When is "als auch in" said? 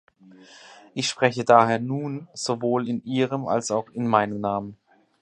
3.47-4.07